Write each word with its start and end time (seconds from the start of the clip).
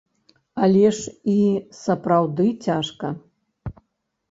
Але 0.67 0.87
ж 0.99 1.13
і 1.35 1.35
сапраўды 1.83 2.47
цяжка! 2.71 3.15